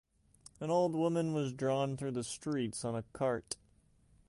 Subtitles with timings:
[0.59, 3.57] An old woman was drawn through the streets on a cart.